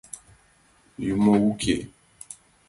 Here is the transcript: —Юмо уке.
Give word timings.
—Юмо 1.13 1.33
уке. 1.49 1.77